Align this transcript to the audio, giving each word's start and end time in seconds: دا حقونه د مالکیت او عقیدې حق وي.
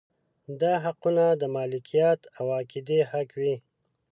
دا 0.61 0.73
حقونه 0.85 1.25
د 1.41 1.43
مالکیت 1.55 2.19
او 2.37 2.45
عقیدې 2.59 2.99
حق 3.11 3.29
وي. 3.41 3.55